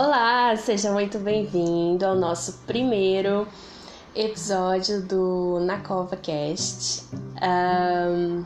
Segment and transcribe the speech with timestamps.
[0.00, 3.48] Olá, seja muito bem-vindo ao nosso primeiro
[4.14, 7.02] episódio do Na Cova Cast.
[7.42, 8.44] Um,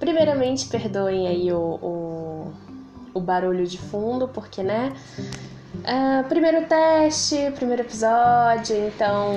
[0.00, 2.52] primeiramente, perdoem aí o, o,
[3.14, 4.92] o, barulho de fundo, porque, né?
[5.76, 9.32] Uh, primeiro teste, primeiro episódio, então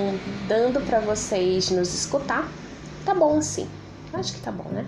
[0.48, 2.50] dando para vocês nos escutar,
[3.04, 3.68] tá bom sim.
[4.12, 4.84] Acho que tá bom, né?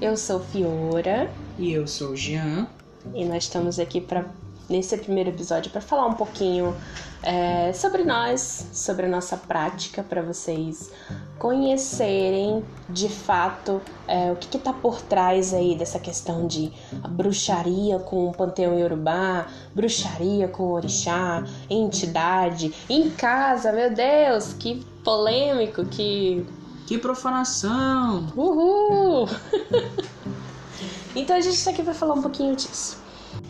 [0.00, 1.28] Eu sou Fiora.
[1.58, 2.68] E eu sou Jean.
[3.14, 4.26] E nós estamos aqui para
[4.68, 6.74] nesse primeiro episódio para falar um pouquinho
[7.22, 10.90] é, sobre nós, sobre a nossa prática, para vocês
[11.38, 16.72] conhecerem de fato é, o que está por trás aí dessa questão de
[17.10, 24.84] bruxaria com o panteão iorubá, bruxaria com o orixá, entidade, em casa, meu Deus, que
[25.04, 26.46] polêmico, que...
[26.86, 28.26] Que profanação!
[28.36, 29.28] Uhul!
[31.14, 32.98] então a gente está aqui para falar um pouquinho disso.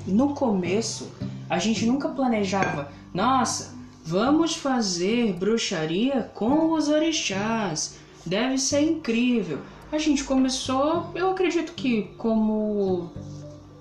[0.07, 1.11] No começo,
[1.49, 3.75] a gente nunca planejava, nossa,
[4.05, 9.59] vamos fazer bruxaria com os orixás, deve ser incrível.
[9.91, 13.11] A gente começou, eu acredito que como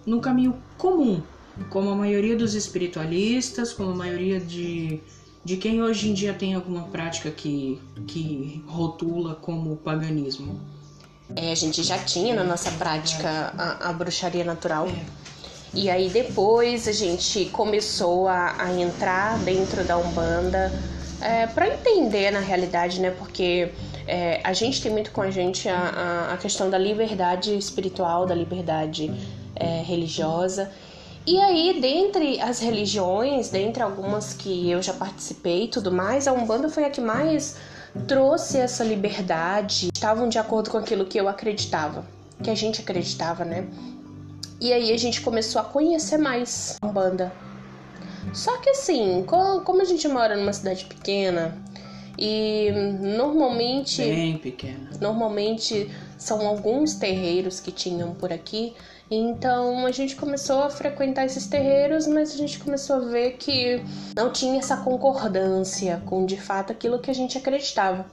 [0.05, 1.21] no caminho comum,
[1.69, 4.99] como a maioria dos espiritualistas, como a maioria de,
[5.43, 10.59] de quem hoje em dia tem alguma prática que, que rotula como paganismo.
[11.35, 14.87] É, a gente já tinha na nossa prática a, a bruxaria natural.
[14.87, 15.21] É
[15.73, 20.71] e aí depois a gente começou a, a entrar dentro da Umbanda
[21.21, 23.11] é, para entender na realidade, né?
[23.11, 23.71] Porque
[24.05, 28.25] é, a gente tem muito com a gente a, a, a questão da liberdade espiritual,
[28.25, 29.13] da liberdade
[29.55, 30.69] é, religiosa.
[31.25, 36.33] E aí, dentre as religiões, dentre algumas que eu já participei e tudo mais, a
[36.33, 37.55] Umbanda foi a que mais
[38.07, 42.05] trouxe essa liberdade, estavam de acordo com aquilo que eu acreditava,
[42.41, 43.67] que a gente acreditava, né?
[44.59, 47.33] E aí a gente começou a conhecer mais a Umbanda.
[48.33, 51.57] Só que assim, como a gente mora numa cidade pequena
[52.17, 52.69] e
[52.99, 54.01] normalmente.
[54.03, 54.89] Bem pequena.
[55.01, 55.89] Normalmente
[56.21, 58.75] são alguns terreiros que tinham por aqui.
[59.09, 63.83] Então a gente começou a frequentar esses terreiros, mas a gente começou a ver que
[64.15, 68.05] não tinha essa concordância com de fato aquilo que a gente acreditava.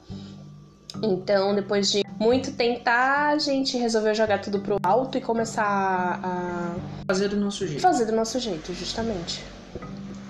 [1.03, 6.75] Então, depois de muito tentar, a gente resolveu jogar tudo pro alto e começar a
[7.07, 7.83] fazer do nosso jeito.
[7.83, 9.45] Fazer do nosso jeito, justamente.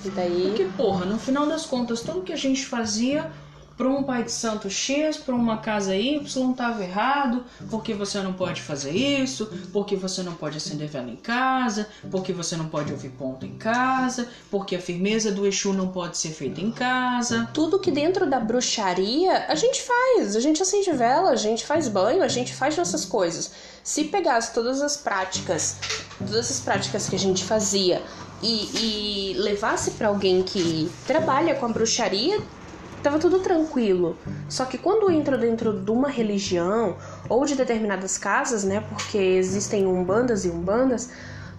[0.04, 0.48] E daí.
[0.48, 3.30] Porque, porra, no final das contas, tudo que a gente fazia
[3.78, 8.32] para um pai de santo X, para uma casa Y, estava errado, porque você não
[8.32, 12.92] pode fazer isso, porque você não pode acender vela em casa, porque você não pode
[12.92, 17.48] ouvir ponto em casa, porque a firmeza do Exu não pode ser feita em casa.
[17.54, 21.86] Tudo que dentro da bruxaria a gente faz, a gente acende vela, a gente faz
[21.86, 23.52] banho, a gente faz nossas coisas.
[23.84, 25.76] Se pegasse todas as práticas,
[26.18, 28.02] todas as práticas que a gente fazia
[28.42, 32.40] e, e levasse para alguém que trabalha com a bruxaria,
[33.02, 34.20] Tava tudo tranquilo.
[34.48, 36.98] Só que quando entra dentro de uma religião
[37.28, 38.80] ou de determinadas casas, né?
[38.80, 41.10] Porque existem umbandas e umbandas,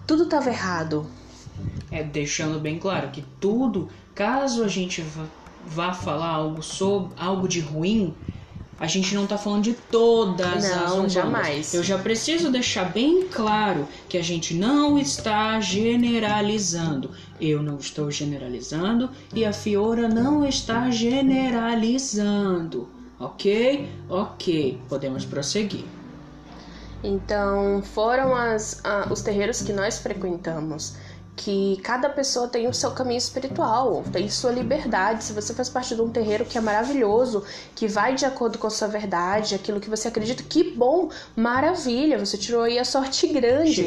[0.06, 1.10] tudo tava errado.
[1.90, 7.48] É, deixando bem claro que tudo, caso a gente vá, vá falar algo sobre algo
[7.48, 8.16] de ruim,
[8.80, 11.12] a gente não tá falando de todas não, as umbandas.
[11.12, 11.74] jamais.
[11.74, 17.10] Eu já preciso deixar bem claro que a gente não está generalizando.
[17.38, 22.88] Eu não estou generalizando e a Fiora não está generalizando.
[23.18, 23.86] Ok?
[24.08, 25.84] Ok, podemos prosseguir.
[27.04, 30.94] Então, foram as, os terreiros que nós frequentamos
[31.40, 35.24] que cada pessoa tem o seu caminho espiritual, tem sua liberdade.
[35.24, 37.42] Se você faz parte de um terreiro que é maravilhoso,
[37.74, 42.18] que vai de acordo com a sua verdade, aquilo que você acredita, que bom, maravilha,
[42.18, 43.80] você tirou aí a sorte grande.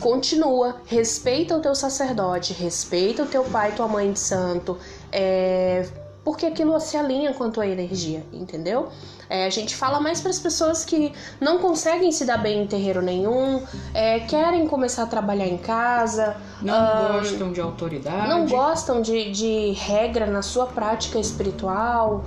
[0.00, 4.78] Continua, respeita o teu sacerdote, respeita o teu pai e tua mãe de santo,
[5.12, 5.86] é,
[6.24, 8.88] porque aquilo se alinha com a tua energia, entendeu?
[9.28, 12.66] É, a gente fala mais para as pessoas que não conseguem se dar bem em
[12.66, 13.62] terreiro nenhum,
[13.92, 16.36] é, querem começar a trabalhar em casa.
[16.62, 18.28] Não uh, gostam de autoridade.
[18.28, 22.24] Não gostam de, de regra na sua prática espiritual.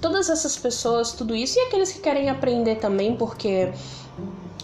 [0.00, 1.58] Todas essas pessoas, tudo isso.
[1.58, 3.70] E aqueles que querem aprender também, porque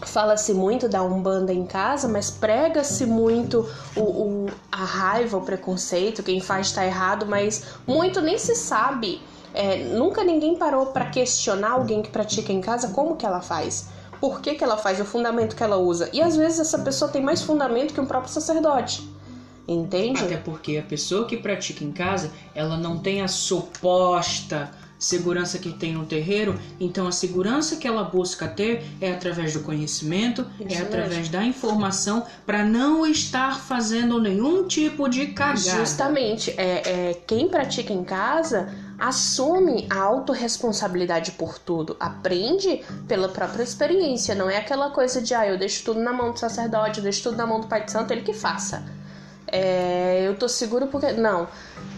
[0.03, 6.23] fala-se muito da umbanda em casa, mas prega-se muito o, o, a raiva, o preconceito,
[6.23, 9.21] quem faz está errado, mas muito nem se sabe
[9.57, 13.89] é, nunca ninguém parou para questionar alguém que pratica em casa como que ela faz.
[14.21, 16.11] Por que, que ela faz, o fundamento que ela usa.
[16.13, 19.09] E às vezes essa pessoa tem mais fundamento que um próprio sacerdote.
[19.67, 20.23] Entende?
[20.23, 25.73] Até porque a pessoa que pratica em casa, ela não tem a suposta segurança que
[25.73, 30.65] tem no terreiro, então a segurança que ela busca ter é através do conhecimento, é
[30.65, 35.59] Isso é através da informação, para não estar fazendo nenhum tipo de cagada.
[35.59, 43.63] Justamente, é, é quem pratica em casa assume a autorresponsabilidade por tudo, aprende pela própria
[43.63, 47.03] experiência, não é aquela coisa de ah, eu deixo tudo na mão do sacerdote, eu
[47.03, 48.83] deixo tudo na mão do Pai de Santo, ele que faça.
[49.49, 51.13] É, eu tô seguro porque.
[51.13, 51.49] Não.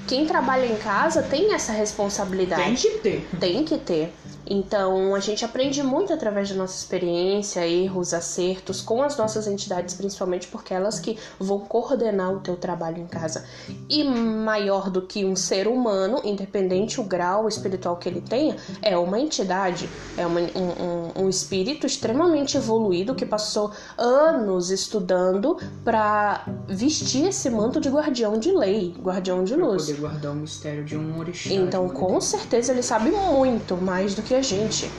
[0.08, 2.62] Quem trabalha em casa tem essa responsabilidade.
[2.62, 3.28] Tem que ter.
[3.38, 4.14] Tem que ter.
[4.50, 9.94] Então, a gente aprende muito através da nossa experiência, erros, acertos, com as nossas entidades,
[9.94, 13.44] principalmente porque elas que vão coordenar o teu trabalho em casa.
[13.88, 18.96] E maior do que um ser humano, independente o grau espiritual que ele tenha, é
[18.96, 26.46] uma entidade, é uma, um, um, um espírito extremamente evoluído que passou anos estudando para
[26.66, 29.84] vestir esse manto de guardião de lei, guardião de luz.
[29.84, 31.50] Pra poder guardar o mistério de um orixá.
[31.52, 34.90] Então, com certeza, ele sabe muito mais do que gente.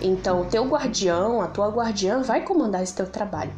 [0.00, 3.52] Então, o teu guardião, a tua guardiã vai comandar esse teu trabalho.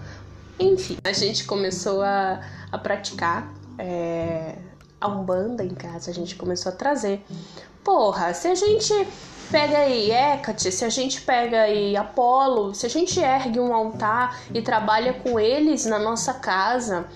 [0.58, 2.40] Enfim, a gente começou a,
[2.70, 4.56] a praticar é,
[5.00, 7.24] a Umbanda em casa, a gente começou a trazer.
[7.82, 8.92] Porra, se a gente
[9.50, 14.38] pega aí Hecate, se a gente pega aí Apolo, se a gente ergue um altar
[14.52, 17.06] e trabalha com eles na nossa casa,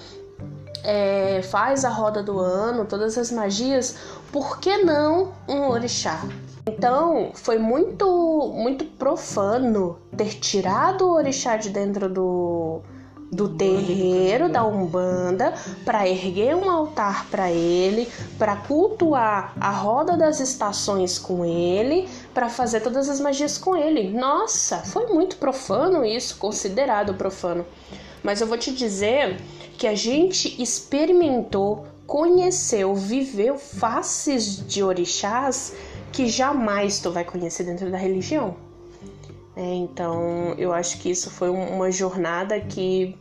[0.82, 3.96] é, faz a roda do ano, todas as magias,
[4.32, 6.22] por que não um orixá?
[6.66, 12.80] Então, foi muito muito profano ter tirado o orixá de dentro do
[13.30, 15.52] do terreiro da Umbanda
[15.84, 18.08] para erguer um altar para ele,
[18.38, 24.10] para cultuar a roda das estações com ele, para fazer todas as magias com ele.
[24.10, 27.66] Nossa, foi muito profano isso, considerado profano.
[28.22, 29.36] Mas eu vou te dizer
[29.76, 35.74] que a gente experimentou, conheceu, viveu faces de orixás
[36.14, 38.56] que jamais tu vai conhecer dentro da religião.
[39.56, 43.16] É, então, eu acho que isso foi uma jornada que,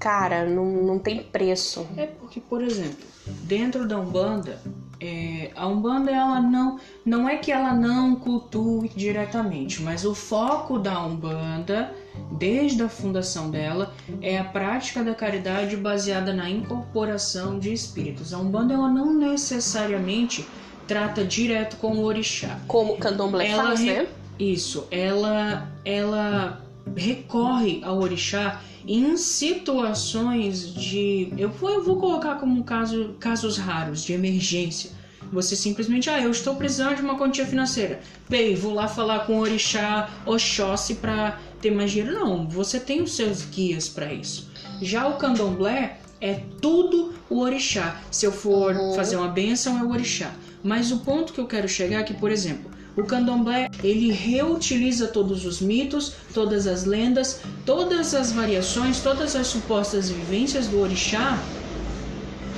[0.00, 1.86] cara, não, não tem preço.
[1.96, 3.04] É porque, por exemplo,
[3.44, 4.60] dentro da Umbanda,
[5.00, 10.78] é, a Umbanda ela não, não é que ela não cultue diretamente, mas o foco
[10.78, 11.94] da Umbanda,
[12.32, 18.34] desde a fundação dela, é a prática da caridade baseada na incorporação de espíritos.
[18.34, 20.44] A Umbanda ela não necessariamente
[20.86, 22.58] trata direto com o orixá.
[22.66, 24.06] Como o candomblé ela faz, né?
[24.38, 26.64] Isso, ela, ela
[26.96, 31.32] recorre ao orixá em situações de.
[31.38, 34.90] Eu vou, eu vou colocar como caso, casos raros, de emergência.
[35.32, 38.00] Você simplesmente, ah, eu estou precisando de uma quantia financeira.
[38.28, 42.14] Pei, vou lá falar com o orixá Oxóssi para ter mais dinheiro.
[42.14, 44.50] Não, você tem os seus guias para isso.
[44.82, 48.00] Já o candomblé é tudo o orixá.
[48.10, 48.94] Se eu for uhum.
[48.94, 50.30] fazer uma benção, é o orixá.
[50.64, 55.06] Mas o ponto que eu quero chegar é que, por exemplo, o candomblé ele reutiliza
[55.06, 61.38] todos os mitos, todas as lendas, todas as variações, todas as supostas vivências do orixá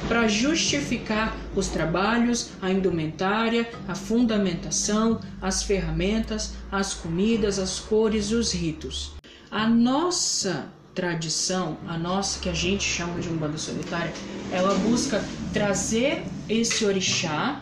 [0.07, 8.53] para justificar os trabalhos, a indumentária, a fundamentação, as ferramentas, as comidas, as cores os
[8.53, 9.15] ritos.
[9.51, 14.13] A nossa tradição, a nossa que a gente chama de umbanda solitária,
[14.53, 17.61] ela busca trazer esse orixá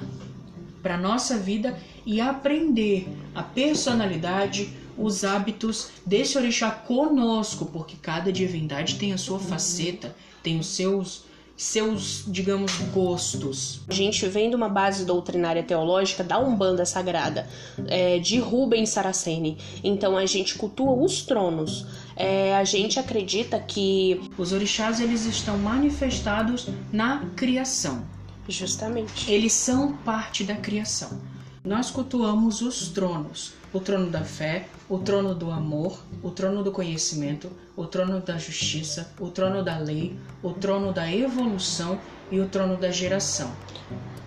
[0.84, 8.97] para nossa vida e aprender a personalidade, os hábitos desse orixá conosco, porque cada divindade
[8.97, 11.25] tem a sua faceta, tem os seus
[11.56, 13.80] seus, digamos, gostos.
[13.88, 17.49] A gente vem de uma base doutrinária teológica da Umbanda Sagrada,
[17.87, 19.56] é, de Rubens Saraceni.
[19.82, 21.87] Então a gente cultua os tronos.
[22.16, 28.04] É, a gente acredita que os orixás eles estão manifestados na criação.
[28.48, 29.30] Justamente.
[29.30, 31.20] Eles são parte da criação.
[31.64, 36.70] Nós cultuamos os tronos: o trono da fé, o trono do amor, o trono do
[36.70, 41.98] conhecimento, o trono da justiça, o trono da lei, o trono da evolução
[42.30, 43.50] e o trono da geração.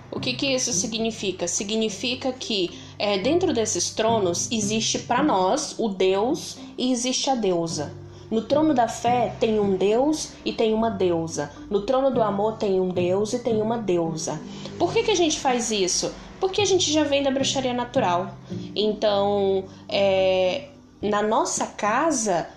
[0.10, 1.48] O que, que isso significa?
[1.48, 7.94] Significa que é, dentro desses tronos existe para nós o Deus e existe a deusa.
[8.30, 11.52] No trono da fé tem um Deus e tem uma deusa.
[11.70, 14.40] No trono do amor tem um Deus e tem uma deusa.
[14.78, 16.14] Por que, que a gente faz isso?
[16.40, 18.32] Porque a gente já vem da bruxaria natural.
[18.76, 20.68] Então, é,
[21.02, 22.48] na nossa casa,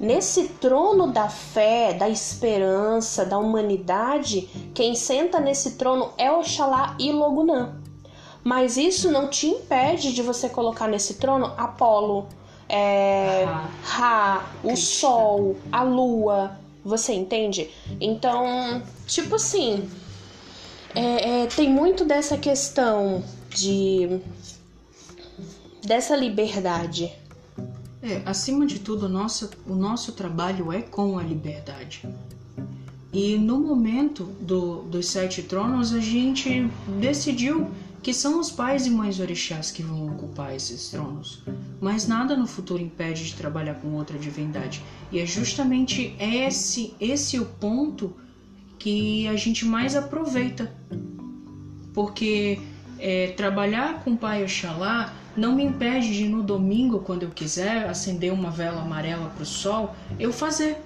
[0.00, 7.12] nesse trono da fé, da esperança, da humanidade, quem senta nesse trono é Oxalá e
[7.12, 7.76] Logunã.
[8.42, 12.26] Mas isso não te impede de você colocar nesse trono Apolo,
[12.72, 13.44] é,
[13.82, 16.58] Ra, o Sol, a Lua.
[16.84, 17.70] Você entende?
[18.00, 19.88] Então, tipo assim,
[20.94, 24.20] é, é, tem muito dessa questão de
[25.84, 27.12] dessa liberdade.
[28.02, 32.08] É, acima de tudo, o nosso, o nosso trabalho é com a liberdade.
[33.12, 37.70] E no momento do, dos sete tronos, a gente decidiu
[38.02, 41.42] que são os pais e mães orixás que vão ocupar esses tronos.
[41.80, 44.82] Mas nada no futuro impede de trabalhar com outra divindade.
[45.12, 48.12] E é justamente esse, esse o ponto
[48.78, 50.74] que a gente mais aproveita.
[51.94, 52.58] Porque
[52.98, 57.88] é, trabalhar com o Pai Oxalá não me impede de no domingo, quando eu quiser,
[57.88, 60.76] acender uma vela amarela para o sol, eu fazer.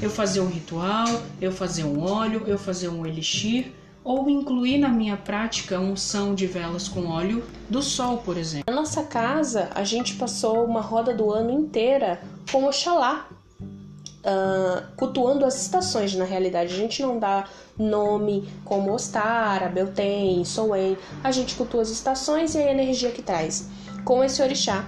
[0.00, 1.08] Eu fazer um ritual,
[1.40, 3.72] eu fazer um óleo, eu fazer um elixir,
[4.08, 8.64] ou incluir na minha prática unção de velas com óleo do sol, por exemplo.
[8.66, 12.18] Na nossa casa, a gente passou uma roda do ano inteira
[12.50, 13.28] com Oxalá,
[13.60, 16.14] uh, cultuando as estações.
[16.14, 17.44] Na realidade, a gente não dá
[17.78, 20.96] nome como Ostara, Beltem, Soen.
[21.22, 23.68] A gente cultua as estações e a energia que traz
[24.06, 24.86] com esse orixá.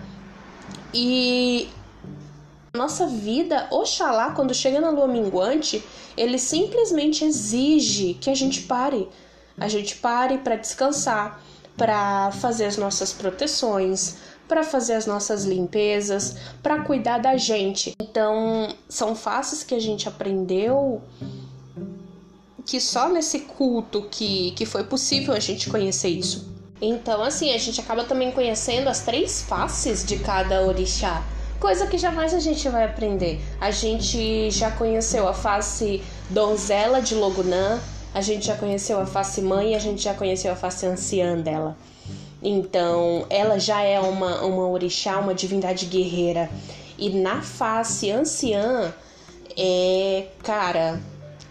[0.94, 1.68] E
[2.72, 5.84] nossa vida, Oxalá, quando chega na lua minguante,
[6.16, 9.08] ele simplesmente exige que a gente pare.
[9.58, 11.42] A gente pare para descansar,
[11.76, 17.94] para fazer as nossas proteções, para fazer as nossas limpezas, para cuidar da gente.
[18.00, 21.02] Então, são faces que a gente aprendeu
[22.64, 26.48] que só nesse culto que, que foi possível a gente conhecer isso.
[26.80, 31.22] Então, assim, a gente acaba também conhecendo as três faces de cada orixá
[31.60, 33.40] coisa que jamais a gente vai aprender.
[33.60, 37.78] A gente já conheceu a face donzela de Logunã,
[38.14, 41.76] a gente já conheceu a face mãe, a gente já conheceu a face anciã dela.
[42.42, 46.50] Então, ela já é uma, uma orixá, uma divindade guerreira.
[46.98, 48.92] E na face anciã,
[49.56, 50.98] é, cara,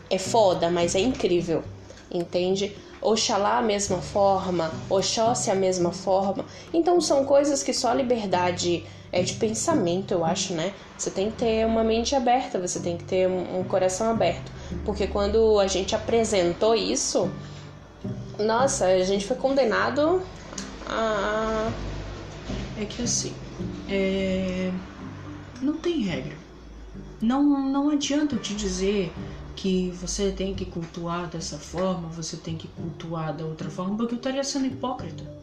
[0.10, 1.64] é foda, mas é incrível,
[2.12, 2.76] entende?
[3.00, 6.44] Oxalá a mesma forma, Oxóssi a mesma forma.
[6.74, 10.74] Então são coisas que só a liberdade é de pensamento, eu acho, né?
[10.98, 14.52] Você tem que ter uma mente aberta, você tem que ter um coração aberto.
[14.86, 17.30] Porque quando a gente apresentou isso,
[18.38, 20.22] nossa, a gente foi condenado
[20.88, 21.72] a.
[22.78, 23.34] É que assim,
[23.90, 24.72] é...
[25.62, 26.38] não tem regra.
[27.22, 29.12] Não, não adianta eu te dizer
[29.56, 34.14] que você tem que cultuar dessa forma, você tem que cultuar da outra forma, porque
[34.14, 35.39] eu estaria sendo hipócrita.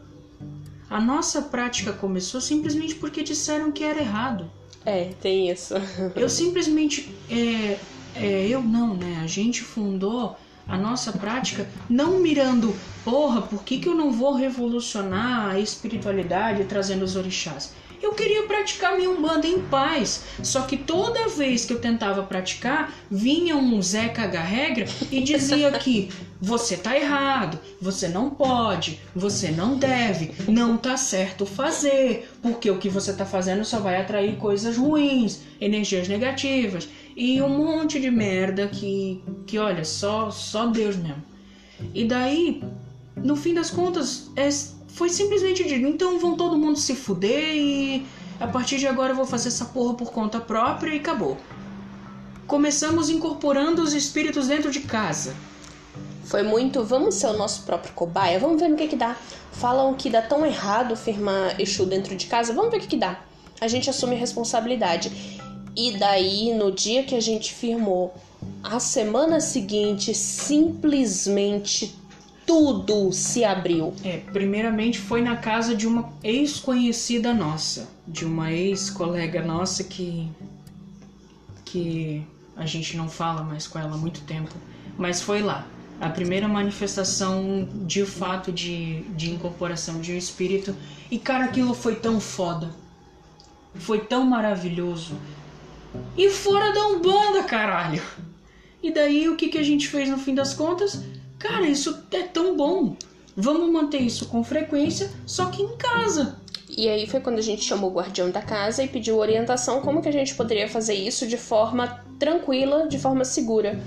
[0.88, 4.50] A nossa prática começou simplesmente porque disseram que era errado.
[4.85, 5.75] É, tem isso.
[6.14, 7.25] eu simplesmente.
[7.28, 9.21] É, é, eu não, né?
[9.23, 14.35] A gente fundou a nossa prática não mirando, porra, por que, que eu não vou
[14.35, 17.75] revolucionar a espiritualidade trazendo os orixás?
[18.07, 20.23] Eu queria praticar minha Umbanda em paz.
[20.41, 26.09] Só que toda vez que eu tentava praticar, vinha um Zé caga-regra e dizia que
[26.41, 32.79] você tá errado, você não pode, você não deve, não tá certo fazer, porque o
[32.79, 38.09] que você tá fazendo só vai atrair coisas ruins, energias negativas e um monte de
[38.09, 41.25] merda que, que olha, só, só Deus mesmo.
[41.93, 42.63] E daí,
[43.17, 44.49] no fim das contas, é
[44.97, 48.07] foi simplesmente dito, então vão todo mundo se fuder e
[48.41, 51.37] a partir de agora eu vou fazer essa porra por conta própria e acabou.
[52.47, 55.37] Começamos incorporando os espíritos dentro de casa.
[56.25, 59.15] Foi muito, vamos ser o nosso próprio cobaia, vamos ver no que que dá.
[59.53, 62.97] Falam que dá tão errado firmar Exu dentro de casa, vamos ver o que que
[62.97, 63.21] dá.
[63.61, 65.12] A gente assume a responsabilidade.
[65.76, 68.15] E daí, no dia que a gente firmou,
[68.62, 71.95] a semana seguinte, simplesmente
[72.47, 73.93] tudo se abriu.
[74.05, 80.31] É, primeiramente foi na casa de uma ex-conhecida nossa, de uma ex-colega nossa que
[81.65, 82.25] que
[82.57, 84.55] a gente não fala mais com ela há muito tempo,
[84.97, 85.67] mas foi lá.
[86.00, 90.75] A primeira manifestação de fato de, de incorporação de um espírito.
[91.11, 92.71] E cara, aquilo foi tão foda.
[93.75, 95.17] Foi tão maravilhoso.
[96.17, 98.03] E fora da Umbanda, caralho!
[98.83, 101.03] E daí o que, que a gente fez no fim das contas?
[101.38, 102.97] Cara, isso é tão bom.
[103.37, 106.37] Vamos manter isso com frequência, só que em casa.
[106.69, 110.02] E aí foi quando a gente chamou o guardião da casa e pediu orientação como
[110.02, 113.78] que a gente poderia fazer isso de forma tranquila, de forma segura.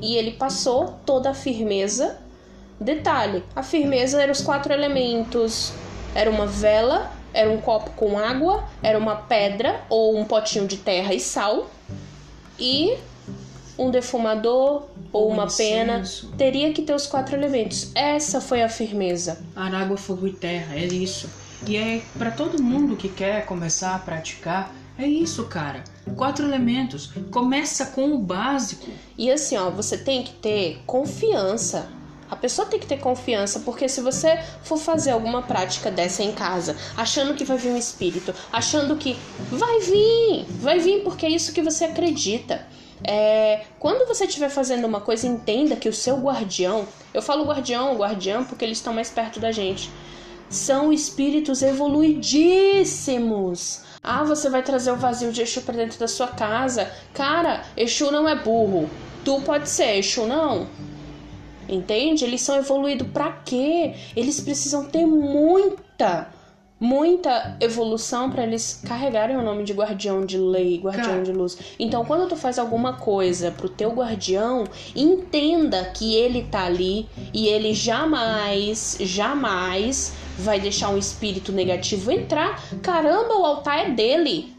[0.00, 2.18] E ele passou toda a firmeza.
[2.80, 5.72] Detalhe, a firmeza era os quatro elementos.
[6.14, 10.76] Era uma vela, era um copo com água, era uma pedra ou um potinho de
[10.76, 11.70] terra e sal
[12.58, 12.96] e
[13.78, 16.02] um defumador ou uma pena,
[16.36, 17.90] teria que ter os quatro elementos.
[17.94, 19.38] Essa foi a firmeza.
[19.54, 21.28] Ar, água, fogo e terra, é isso.
[21.66, 25.82] E é para todo mundo que quer começar a praticar, é isso, cara.
[26.16, 27.10] Quatro elementos.
[27.30, 28.90] Começa com o básico.
[29.16, 31.88] E assim, ó, você tem que ter confiança.
[32.30, 36.32] A pessoa tem que ter confiança, porque se você for fazer alguma prática dessa em
[36.32, 39.18] casa, achando que vai vir um espírito, achando que
[39.50, 42.66] vai vir, vai vir porque é isso que você acredita.
[43.04, 47.90] É, quando você estiver fazendo uma coisa, entenda que o seu guardião, eu falo guardião
[47.90, 49.90] ou guardiã porque eles estão mais perto da gente,
[50.48, 53.82] são espíritos evoluidíssimos.
[54.02, 56.90] Ah, você vai trazer o vazio de Exu para dentro da sua casa.
[57.14, 58.90] Cara, Exu não é burro.
[59.24, 60.66] Tu pode ser, Exu não.
[61.68, 62.24] Entende?
[62.24, 63.94] Eles são evoluídos para quê?
[64.16, 66.28] Eles precisam ter muita,
[66.82, 71.22] muita evolução para eles carregarem o nome de guardião de lei, guardião Cara.
[71.22, 71.56] de luz.
[71.78, 74.64] Então, quando tu faz alguma coisa pro teu guardião,
[74.96, 82.60] entenda que ele tá ali e ele jamais, jamais vai deixar um espírito negativo entrar.
[82.82, 84.52] Caramba, o altar é dele.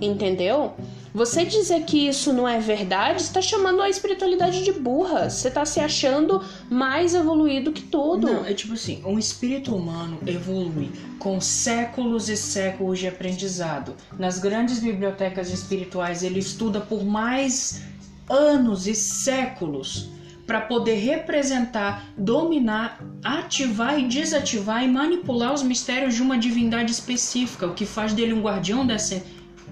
[0.00, 0.72] Entendeu?
[1.14, 5.30] Você dizer que isso não é verdade, você tá chamando a espiritualidade de burra.
[5.30, 8.26] Você tá se achando mais evoluído que tudo.
[8.26, 10.90] Não, é tipo assim, um espírito humano evolui
[11.20, 13.94] com séculos e séculos de aprendizado.
[14.18, 17.82] Nas grandes bibliotecas espirituais, ele estuda por mais
[18.28, 20.08] anos e séculos
[20.44, 27.68] para poder representar, dominar, ativar e desativar e manipular os mistérios de uma divindade específica,
[27.68, 29.22] o que faz dele um guardião dessa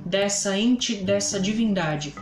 [0.04, 2.14] dessa ente, dessa divindade.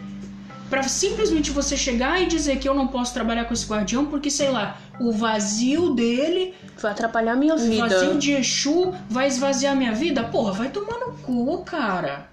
[0.68, 4.30] Pra simplesmente você chegar e dizer que eu não posso trabalhar com esse guardião porque
[4.30, 7.88] sei lá, o vazio dele Vai atrapalhar a minha o vida.
[7.88, 10.24] vazio de Exu vai esvaziar minha vida?
[10.24, 12.30] Porra, vai tomar no cu, cara.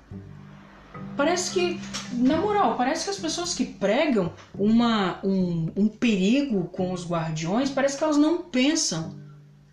[1.17, 1.81] Parece que,
[2.13, 7.71] na moral, parece que as pessoas que pregam uma, um, um perigo com os guardiões,
[7.71, 9.15] parece que elas não pensam.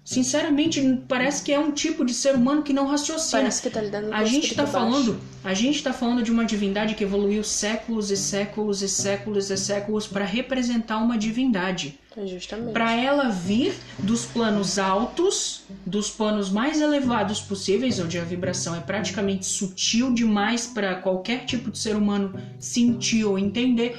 [0.05, 3.41] Sinceramente, parece que é um tipo de ser humano que não raciocina.
[3.41, 4.73] Parece que tá lidando com A gente tá baixo.
[4.73, 9.51] falando, a gente tá falando de uma divindade que evoluiu séculos e séculos e séculos
[9.51, 11.99] e séculos para representar uma divindade.
[12.27, 12.73] Justamente.
[12.73, 18.81] Para ela vir dos planos altos, dos planos mais elevados possíveis, onde a vibração é
[18.81, 23.97] praticamente sutil demais para qualquer tipo de ser humano sentir ou entender,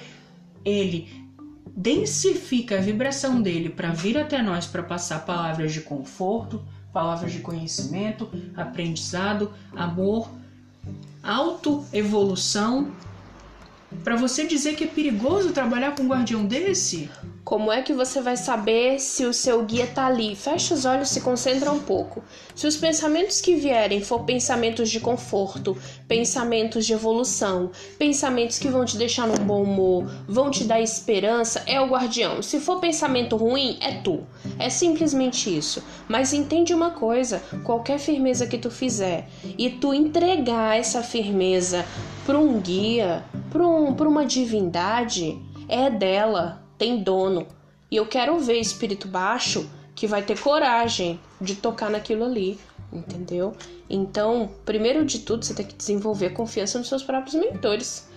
[0.64, 1.25] ele
[1.76, 7.40] densifica a vibração dele para vir até nós para passar palavras de conforto, palavras de
[7.40, 10.30] conhecimento, aprendizado, amor,
[11.22, 12.92] autoevolução.
[14.04, 17.10] Para você dizer que é perigoso trabalhar com um guardião desse?
[17.46, 20.36] Como é que você vai saber se o seu guia tá ali?
[20.36, 22.24] Fecha os olhos, se concentra um pouco.
[22.56, 25.78] Se os pensamentos que vierem for pensamentos de conforto,
[26.08, 31.62] pensamentos de evolução, pensamentos que vão te deixar num bom humor, vão te dar esperança,
[31.68, 32.42] é o guardião.
[32.42, 34.26] Se for pensamento ruim, é tu.
[34.58, 35.84] É simplesmente isso.
[36.08, 41.86] Mas entende uma coisa: qualquer firmeza que tu fizer e tu entregar essa firmeza
[42.26, 45.38] para um guia, para um, uma divindade,
[45.68, 47.48] é dela tem dono.
[47.90, 52.60] E eu quero ver espírito baixo que vai ter coragem de tocar naquilo ali,
[52.92, 53.54] entendeu?
[53.90, 58.10] Então, primeiro de tudo, você tem que desenvolver confiança nos seus próprios mentores.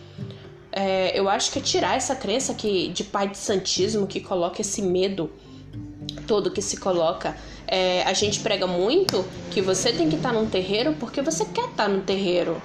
[0.73, 4.61] É, eu acho que é tirar essa crença que, de pai de santismo que coloca
[4.61, 5.31] esse medo
[6.21, 7.37] todo que se coloca.
[7.67, 11.71] É, a gente prega muito que você tem que estar num terreiro porque você quer
[11.71, 12.63] estar no terreiro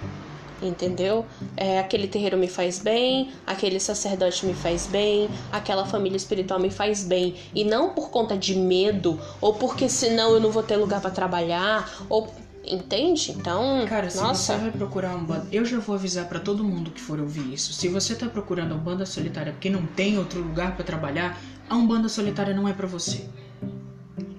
[0.61, 1.25] entendeu?
[1.57, 6.69] É, aquele terreiro me faz bem, aquele sacerdote me faz bem, aquela família espiritual me
[6.69, 10.77] faz bem, e não por conta de medo ou porque senão eu não vou ter
[10.77, 12.33] lugar para trabalhar ou
[12.65, 13.31] entende?
[13.31, 16.63] Então, Cara, se nossa, você vai procurar um banda, eu já vou avisar pra todo
[16.63, 17.73] mundo que for ouvir isso.
[17.73, 21.75] Se você tá procurando uma banda solitária porque não tem outro lugar pra trabalhar, a
[21.75, 23.25] Umbanda solitária não é pra você.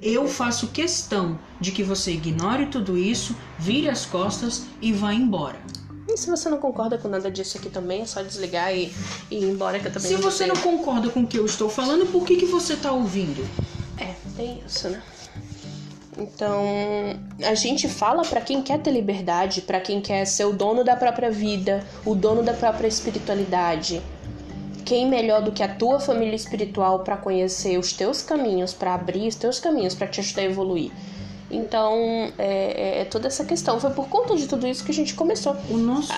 [0.02, 5.58] Eu faço questão de que você ignore tudo isso, vire as costas e vá embora.
[6.08, 8.92] e se você não concorda com nada disso aqui também, é só desligar e,
[9.30, 11.46] e ir embora que eu também Se não você não concorda com o que eu
[11.46, 13.42] estou falando, por que, que você tá ouvindo?
[13.96, 15.02] É, tem isso, né?
[16.16, 16.62] Então,
[17.44, 20.94] a gente fala pra quem quer ter liberdade, pra quem quer ser o dono da
[20.94, 24.00] própria vida, o dono da própria espiritualidade.
[24.84, 29.26] Quem melhor do que a tua família espiritual pra conhecer os teus caminhos, pra abrir
[29.28, 30.92] os teus caminhos, pra te ajudar a evoluir?
[31.50, 33.80] Então, é, é- é toda essa questão.
[33.80, 35.56] Foi por conta de tudo isso que a gente começou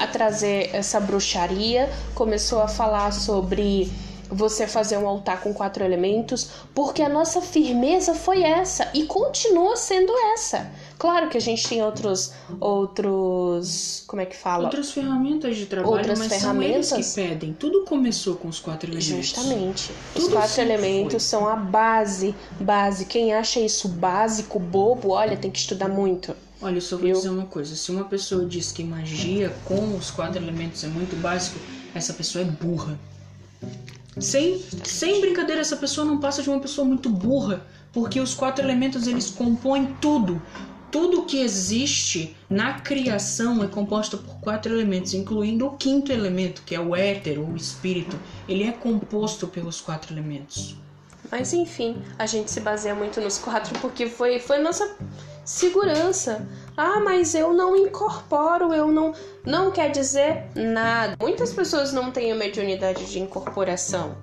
[0.00, 3.90] a trazer essa bruxaria, começou a falar sobre
[4.30, 9.76] você fazer um altar com quatro elementos, porque a nossa firmeza foi essa e continua
[9.76, 10.70] sendo essa.
[10.98, 14.64] Claro que a gente tem outros outros, como é que fala?
[14.64, 17.14] outras ferramentas de trabalho, Outras mas são eles ferramentas?
[17.14, 17.52] que pedem.
[17.52, 19.06] Tudo começou com os quatro elementos.
[19.26, 19.92] Justamente.
[20.14, 21.20] Os Tudo quatro sempre elementos foi.
[21.20, 23.04] são a base, base.
[23.04, 26.34] Quem acha isso básico, bobo, olha, tem que estudar muito.
[26.62, 27.14] Olha, eu só vou Viu?
[27.16, 27.76] dizer uma coisa.
[27.76, 31.58] Se uma pessoa diz que magia com os quatro elementos é muito básico,
[31.94, 32.98] essa pessoa é burra.
[34.18, 38.64] Sem, sem brincadeira, essa pessoa não passa de uma pessoa muito burra, porque os quatro
[38.64, 40.40] elementos eles compõem tudo.
[40.90, 46.74] Tudo que existe na criação é composto por quatro elementos, incluindo o quinto elemento, que
[46.74, 48.18] é o éter, o espírito.
[48.48, 50.76] Ele é composto pelos quatro elementos.
[51.30, 54.96] Mas enfim, a gente se baseia muito nos quatro porque foi, foi nossa
[55.46, 56.46] segurança.
[56.76, 59.14] Ah, mas eu não incorporo, eu não.
[59.44, 61.16] Não quer dizer nada.
[61.18, 64.16] Muitas pessoas não têm a mediunidade de incorporação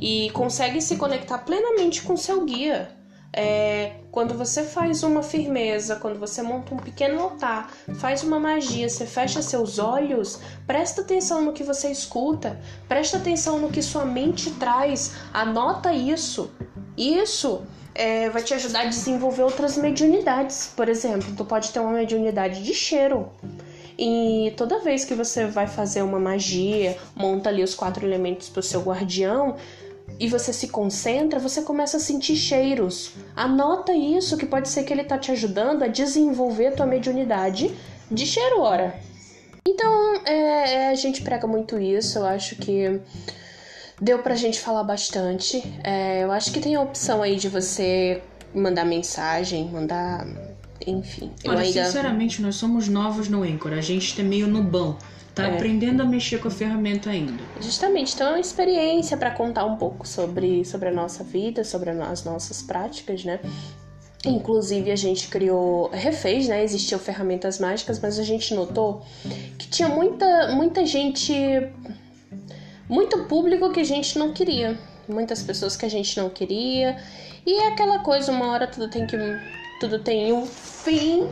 [0.00, 2.88] e conseguem se conectar plenamente com seu guia.
[3.36, 8.88] É, quando você faz uma firmeza, quando você monta um pequeno altar, faz uma magia,
[8.88, 10.38] você fecha seus olhos,
[10.68, 16.52] presta atenção no que você escuta, presta atenção no que sua mente traz, anota isso.
[16.96, 20.72] Isso é, vai te ajudar a desenvolver outras mediunidades.
[20.74, 23.28] Por exemplo, tu pode ter uma mediunidade de cheiro.
[23.96, 28.60] E toda vez que você vai fazer uma magia, monta ali os quatro elementos para
[28.60, 29.56] o seu guardião
[30.18, 33.12] e você se concentra, você começa a sentir cheiros.
[33.36, 37.74] Anota isso, que pode ser que ele tá te ajudando a desenvolver tua mediunidade
[38.10, 38.98] de cheiro, ora.
[39.66, 43.00] Então, é, é a gente prega muito isso, eu acho que
[44.00, 45.62] Deu pra gente falar bastante.
[45.82, 48.20] É, eu acho que tem a opção aí de você
[48.54, 50.26] mandar mensagem, mandar.
[50.86, 51.30] Enfim.
[51.46, 51.84] Olha, ainda...
[51.84, 53.72] sinceramente, nós somos novos no Anchor.
[53.72, 54.96] A gente tá meio nubão.
[55.34, 55.54] Tá é.
[55.54, 57.42] aprendendo a mexer com a ferramenta ainda.
[57.60, 61.90] Justamente, então é uma experiência para contar um pouco sobre, sobre a nossa vida, sobre
[61.90, 63.40] as nossas práticas, né?
[64.24, 66.62] Inclusive a gente criou, refez, né?
[66.62, 69.02] Existiam ferramentas mágicas, mas a gente notou
[69.58, 71.34] que tinha muita, muita gente
[72.94, 74.78] muito público que a gente não queria,
[75.08, 76.96] muitas pessoas que a gente não queria.
[77.44, 79.16] E é aquela coisa, uma hora tudo tem que
[79.80, 81.28] tudo tem um fim.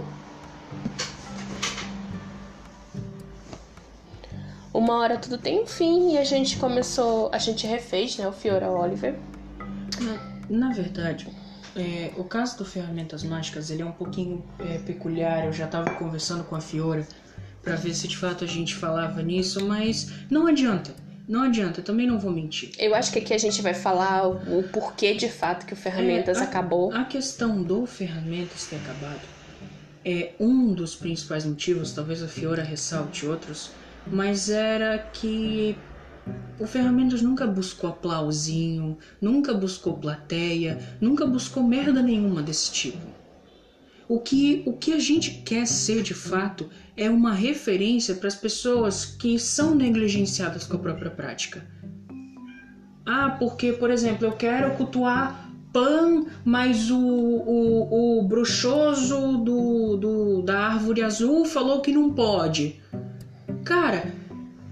[4.75, 8.33] Uma hora tudo tem um fim e a gente começou, a gente refez, né, o
[8.33, 9.15] Fiora Oliver.
[10.01, 11.29] Na, na verdade,
[11.77, 15.45] é, o caso do Ferramentas Mágicas ele é um pouquinho é, peculiar.
[15.45, 17.07] Eu já estava conversando com a Fiora
[17.63, 20.93] para ver se de fato a gente falava nisso, mas não adianta.
[21.33, 22.73] Não adianta, eu também não vou mentir.
[22.79, 26.37] Eu acho que aqui a gente vai falar o porquê de fato que o Ferramentas
[26.37, 26.93] é, a, acabou.
[26.93, 29.27] A questão do Ferramentas ter acabado
[30.05, 33.71] é um dos principais motivos, talvez a Fiora ressalte outros,
[34.07, 35.75] mas era que
[36.61, 43.07] o Ferramentas nunca buscou aplausinho, nunca buscou plateia, nunca buscou merda nenhuma desse tipo.
[44.07, 48.35] O que, o que a gente quer ser de fato é uma referência para as
[48.35, 51.67] pessoas que são negligenciadas com a própria prática.
[53.05, 60.43] Ah, porque, por exemplo, eu quero cultuar Pan, mas o, o, o bruxoso do, do,
[60.43, 62.79] da árvore azul falou que não pode.
[63.65, 64.13] Cara,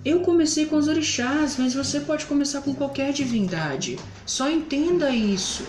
[0.05, 3.99] eu comecei com os orixás, mas você pode começar com qualquer divindade.
[4.27, 5.65] Só entenda isso.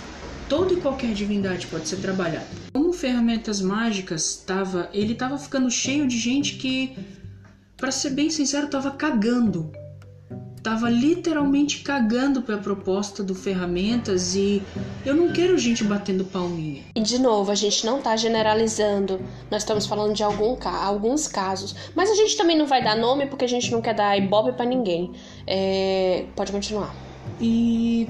[0.52, 2.46] Toda e qualquer divindade pode ser trabalhada.
[2.74, 6.94] Como ferramentas mágicas, tava, ele tava ficando cheio de gente que,
[7.78, 9.72] para ser bem sincero, tava cagando.
[10.62, 14.62] Tava literalmente cagando pra proposta do ferramentas e
[15.06, 16.84] eu não quero gente batendo palminha.
[16.94, 19.22] E de novo, a gente não tá generalizando.
[19.50, 21.74] Nós estamos falando de algum, alguns casos.
[21.96, 24.52] Mas a gente também não vai dar nome porque a gente não quer dar ibope
[24.52, 25.14] para ninguém.
[25.48, 26.26] É...
[26.36, 26.94] Pode continuar.
[27.40, 28.10] E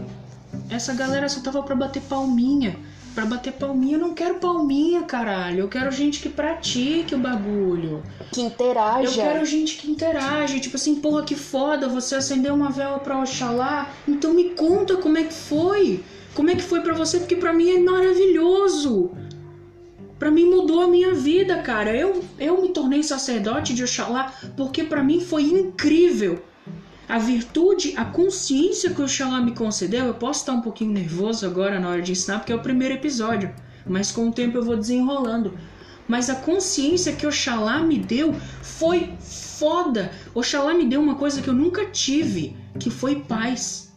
[0.70, 2.78] essa galera só tava pra bater palminha.
[3.14, 5.60] Pra bater palminha, eu não quero palminha, caralho.
[5.60, 8.02] Eu quero gente que pratique o bagulho.
[8.32, 9.10] Que interaja.
[9.10, 10.62] Eu quero gente que interage.
[10.62, 13.92] Tipo assim, porra, que foda, você acendeu uma vela pra Oxalá.
[14.08, 16.02] Então me conta como é que foi.
[16.34, 17.20] Como é que foi para você?
[17.20, 19.12] Porque para mim é maravilhoso.
[20.18, 21.94] Para mim mudou a minha vida, cara.
[21.94, 26.42] Eu, eu me tornei sacerdote de Oxalá porque para mim foi incrível
[27.12, 31.45] a virtude, a consciência que o Xalá me concedeu, eu posso estar um pouquinho nervoso
[31.45, 33.54] agora na hora de ensinar, porque é o primeiro episódio,
[33.86, 35.54] mas com o tempo eu vou desenrolando.
[36.08, 40.10] Mas a consciência que Oxalá me deu foi foda.
[40.34, 43.93] Oxalá me deu uma coisa que eu nunca tive, que foi paz.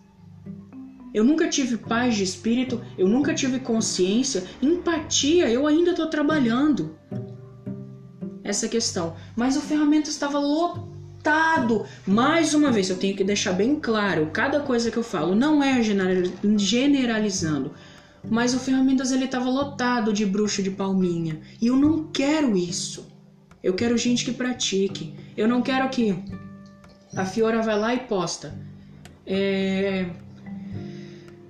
[1.14, 6.98] Eu nunca tive paz de espírito, eu nunca tive consciência, empatia, eu ainda estou trabalhando.
[8.42, 9.14] Essa questão.
[9.36, 10.93] Mas o ferramenta estava lotado
[11.24, 11.86] lotado.
[12.06, 15.62] Mais uma vez, eu tenho que deixar bem claro, cada coisa que eu falo não
[15.62, 17.72] é generalizando,
[18.28, 23.10] mas o Ferramentas ele estava lotado de bruxo de palminha, e eu não quero isso.
[23.62, 25.14] Eu quero gente que pratique.
[25.34, 26.14] Eu não quero que
[27.16, 28.54] a Fiora vai lá e posta.
[29.26, 30.10] É...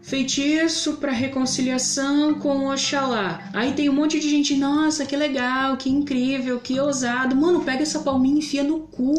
[0.00, 3.50] feitiço para reconciliação com Oxalá.
[3.52, 7.34] Aí tem um monte de gente, nossa, que legal, que incrível, que ousado.
[7.34, 9.14] Mano, pega essa palminha e enfia no cu.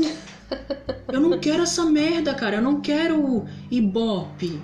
[1.08, 2.58] Eu não quero essa merda, cara.
[2.58, 4.62] Eu não quero ibope.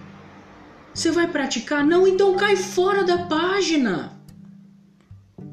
[0.94, 1.86] Você vai praticar?
[1.86, 4.20] Não, então cai fora da página.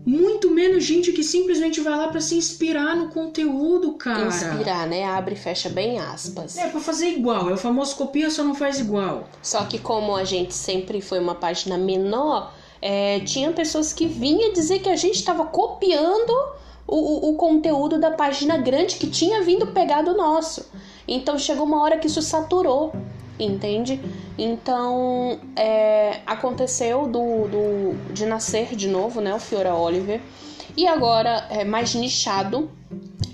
[0.04, 4.26] Muito menos gente que simplesmente vai lá para se inspirar no conteúdo, cara.
[4.26, 5.04] Inspirar, né?
[5.04, 6.56] Abre e fecha bem aspas.
[6.56, 7.50] É, pra fazer igual.
[7.50, 9.28] É o famoso copia, só não faz igual.
[9.42, 14.52] Só que como a gente sempre foi uma página menor, é, tinha pessoas que vinham
[14.52, 16.32] dizer que a gente estava copiando
[16.88, 20.66] o, o, conteúdo da página grande que tinha vindo pegar do nosso.
[21.06, 22.92] Então chegou uma hora que isso saturou
[23.38, 24.00] entende?
[24.36, 30.20] Então é, aconteceu do, do, de nascer de novo, né, o Fiora Oliver,
[30.76, 32.70] e agora é mais nichado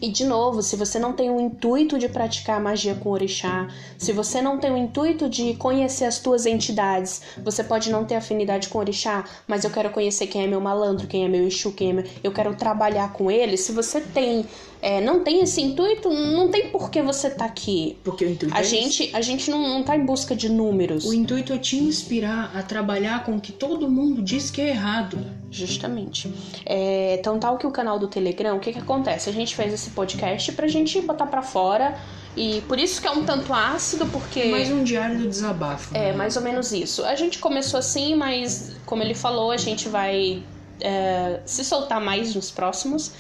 [0.05, 4.13] e de novo, se você não tem o intuito de praticar magia com orixá, se
[4.13, 8.69] você não tem o intuito de conhecer as tuas entidades, você pode não ter afinidade
[8.69, 11.91] com orixá, mas eu quero conhecer quem é meu malandro, quem é meu Exu, quem
[11.91, 12.05] é meu...
[12.23, 13.57] eu quero trabalhar com ele.
[13.57, 14.45] Se você tem,
[14.83, 17.97] é, não tem esse intuito, não tem por que você tá aqui.
[18.05, 21.07] Porque o intuito a é gente, a gente não, não tá em busca de números.
[21.07, 24.69] O intuito é te inspirar a trabalhar com o que todo mundo diz que é
[24.69, 25.19] errado.
[25.51, 26.33] Justamente.
[26.67, 29.31] É, então tal que o canal do Telegram, o que que acontece?
[29.31, 31.99] A gente fez esse podcast pra gente botar pra fora.
[32.37, 34.45] E por isso que é um tanto ácido, porque.
[34.47, 35.97] Mais um diário do desabafo.
[35.97, 36.13] É, né?
[36.13, 37.05] mais ou menos isso.
[37.05, 40.43] A gente começou assim, mas como ele falou, a gente vai
[40.81, 43.13] é, se soltar mais nos próximos.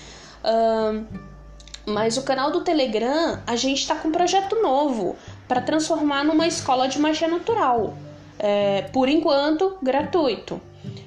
[0.42, 1.04] Ahn,
[1.87, 6.46] mas o canal do Telegram, a gente tá com um projeto novo para transformar numa
[6.46, 7.96] escola de magia natural.
[8.38, 10.60] É, por enquanto, gratuito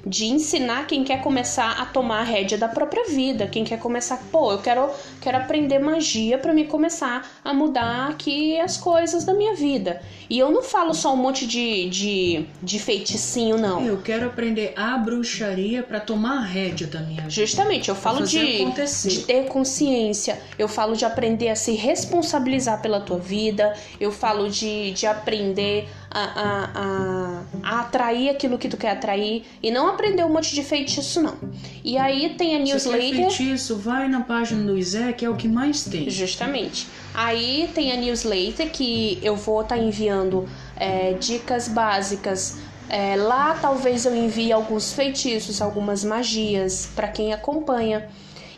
[0.05, 4.19] de ensinar quem quer começar a tomar a rédea da própria vida, quem quer começar,
[4.31, 4.89] pô, eu quero,
[5.21, 10.01] quero aprender magia para me começar a mudar aqui as coisas da minha vida.
[10.29, 13.85] E eu não falo só um monte de, de, de feiticinho, não.
[13.85, 17.29] Eu quero aprender a bruxaria para tomar a rédea da minha vida.
[17.29, 19.09] Justamente, eu falo de, acontecer.
[19.09, 24.49] de ter consciência, eu falo de aprender a se responsabilizar pela tua vida, eu falo
[24.49, 29.89] de, de aprender a, a, a, a atrair aquilo que tu quer atrair e não
[29.89, 31.37] aprender um monte de feitiço, não.
[31.83, 33.29] E aí tem a Se quer newsletter.
[33.29, 36.09] feitiço, vai na página do Isé, que é o que mais tem.
[36.09, 36.87] Justamente.
[37.13, 42.57] Aí tem a newsletter que eu vou estar enviando é, dicas básicas.
[42.89, 48.07] É, lá talvez eu envie alguns feitiços, algumas magias para quem acompanha.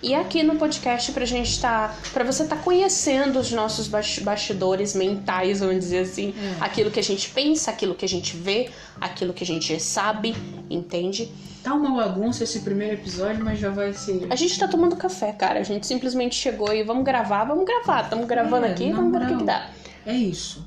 [0.01, 1.97] E aqui no podcast pra gente estar.
[2.13, 6.33] pra você estar conhecendo os nossos bas- bastidores mentais, vamos dizer assim.
[6.37, 6.63] É.
[6.63, 8.69] Aquilo que a gente pensa, aquilo que a gente vê,
[9.01, 10.35] aquilo que a gente sabe,
[10.69, 11.29] entende?
[11.61, 14.25] Tá uma bagunça esse primeiro episódio, mas já vai ser.
[14.29, 15.59] A gente tá tomando café, cara.
[15.59, 18.03] A gente simplesmente chegou e vamos gravar, vamos gravar.
[18.03, 19.69] Estamos gravando É, aqui, vamos ver o que, que dá.
[20.05, 20.65] É isso.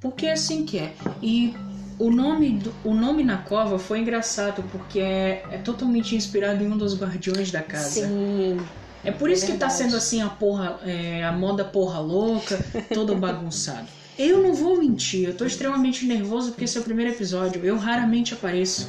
[0.00, 0.92] Porque é assim que é.
[1.20, 1.52] E
[2.00, 6.66] o nome, do- o nome na cova foi engraçado, porque é, é totalmente inspirado em
[6.66, 8.06] um dos guardiões da casa.
[8.06, 8.58] Sim.
[9.04, 12.58] É por isso que tá sendo assim a porra, é, a moda porra louca,
[12.92, 13.86] todo bagunçado.
[14.18, 17.64] Eu não vou mentir, eu tô extremamente nervoso porque esse é o primeiro episódio.
[17.64, 18.86] Eu raramente apareço.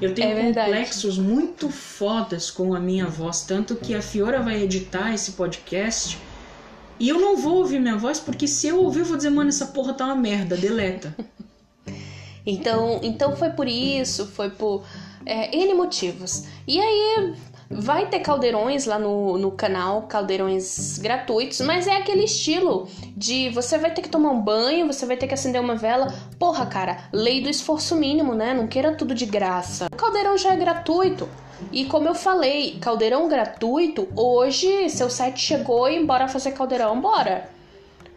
[0.00, 4.62] Eu tenho É complexos muito fodas com a minha voz, tanto que a Fiora vai
[4.62, 6.16] editar esse podcast.
[6.98, 9.50] E eu não vou ouvir minha voz, porque se eu ouvir, eu vou dizer, mano,
[9.50, 11.14] essa porra tá uma merda, deleta.
[12.50, 14.82] Então, então foi por isso, foi por
[15.24, 16.44] é, N motivos.
[16.66, 17.34] E aí
[17.70, 23.78] vai ter caldeirões lá no, no canal, caldeirões gratuitos, mas é aquele estilo de você
[23.78, 26.12] vai ter que tomar um banho, você vai ter que acender uma vela.
[26.38, 28.52] Porra, cara, lei do esforço mínimo, né?
[28.52, 29.86] Não queira tudo de graça.
[29.92, 31.28] O caldeirão já é gratuito.
[31.70, 37.48] E como eu falei, caldeirão gratuito, hoje seu site chegou e bora fazer caldeirão, bora.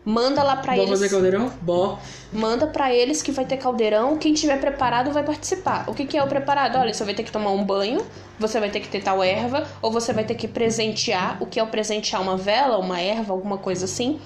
[0.05, 0.89] Manda lá pra eles.
[0.89, 1.51] fazer caldeirão?
[1.61, 1.97] Bó.
[2.31, 4.17] Manda pra eles que vai ter caldeirão.
[4.17, 5.85] Quem tiver preparado vai participar.
[5.87, 6.77] O que, que é o preparado?
[6.77, 8.05] Olha, você vai ter que tomar um banho,
[8.37, 11.37] você vai ter que ter tal erva, ou você vai ter que presentear.
[11.41, 12.21] O que é o presentear?
[12.21, 14.19] Uma vela, uma erva, alguma coisa assim.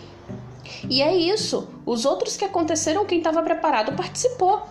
[0.89, 1.67] E é isso.
[1.85, 4.63] Os outros que aconteceram, quem tava preparado participou.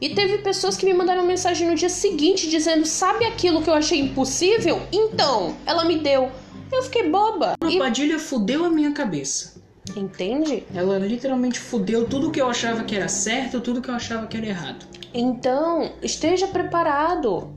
[0.00, 3.74] E teve pessoas que me mandaram mensagem no dia seguinte dizendo: Sabe aquilo que eu
[3.74, 4.80] achei impossível?
[4.92, 6.30] Então, ela me deu.
[6.72, 7.54] Eu fiquei boba.
[7.60, 9.51] A E- Padilha fudeu a minha cabeça.
[9.96, 10.64] Entende?
[10.74, 14.36] Ela literalmente fudeu tudo que eu achava que era certo, tudo que eu achava que
[14.36, 14.86] era errado.
[15.12, 17.52] Então, esteja preparado.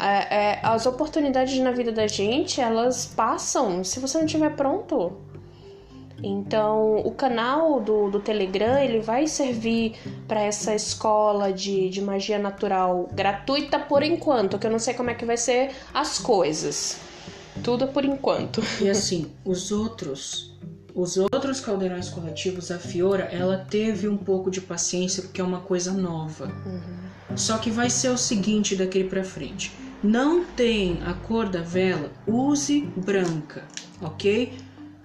[0.00, 5.12] É, é, as oportunidades na vida da gente, elas passam se você não estiver pronto.
[6.22, 9.96] Então, o canal do, do Telegram, ele vai servir
[10.26, 15.10] para essa escola de, de magia natural gratuita por enquanto, que eu não sei como
[15.10, 16.98] é que vai ser as coisas.
[17.62, 18.62] Tudo por enquanto.
[18.80, 20.54] E assim, os outros,
[20.96, 25.60] os outros caldeirões coletivos, a Fiora, ela teve um pouco de paciência porque é uma
[25.60, 26.50] coisa nova.
[27.36, 29.76] Só que vai ser o seguinte daqui pra frente.
[30.02, 33.64] Não tem a cor da vela, use branca,
[34.00, 34.54] ok?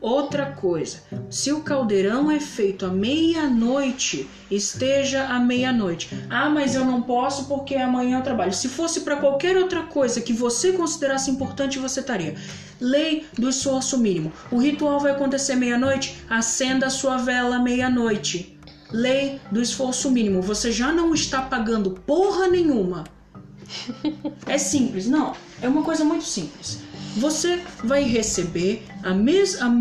[0.02, 6.10] Outra coisa, se o caldeirão é feito à meia-noite, esteja à meia-noite.
[6.28, 8.52] Ah, mas eu não posso porque amanhã eu trabalho.
[8.52, 12.36] Se fosse para qualquer outra coisa que você considerasse importante, você estaria.
[12.80, 14.34] Lei do esforço mínimo.
[14.50, 18.58] O ritual vai acontecer meia-noite, acenda a sua vela meia-noite.
[18.92, 20.42] Lei do esforço mínimo.
[20.42, 23.04] Você já não está pagando porra nenhuma.
[24.48, 25.34] É simples, não.
[25.62, 26.82] É uma coisa muito simples
[27.16, 29.72] você vai receber a, mes a,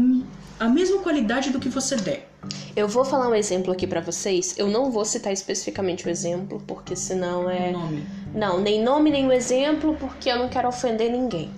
[0.59, 2.31] a mesma qualidade do que você der.
[2.75, 4.55] Eu vou falar um exemplo aqui para vocês.
[4.57, 7.73] Eu não vou citar especificamente o exemplo, porque senão é.
[7.73, 8.07] Nome.
[8.35, 11.51] Não, nem nome nem o exemplo, porque eu não quero ofender ninguém.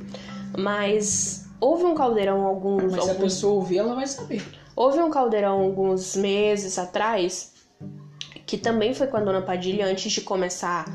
[0.57, 2.85] Mas houve um caldeirão alguns.
[2.85, 3.05] Mas alguns...
[3.05, 4.43] se a pessoa ouvir, ela vai saber.
[4.75, 7.53] Houve um caldeirão alguns meses atrás,
[8.47, 10.87] que também foi com a dona Padilha antes de começar.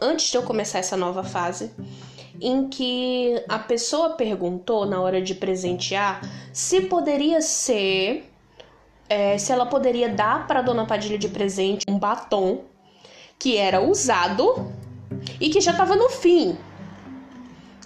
[0.00, 1.70] Antes de eu começar essa nova fase
[2.40, 6.20] em que a pessoa perguntou na hora de presentear
[6.52, 8.30] se poderia ser,
[9.08, 12.64] é, se ela poderia dar para Dona Padilha de presente um batom
[13.38, 14.72] que era usado
[15.40, 16.56] e que já estava no fim.